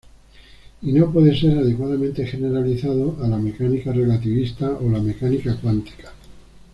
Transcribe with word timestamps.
Y 0.81 0.93
no 0.93 1.11
puede 1.13 1.39
ser 1.39 1.59
adecuadamente 1.59 2.25
generalizado 2.25 3.19
a 3.23 3.27
la 3.27 3.37
mecánica 3.37 3.91
relativista 3.93 4.71
o 4.71 4.89
la 4.89 4.99
mecánica 4.99 5.55
cuántica. 5.57 6.11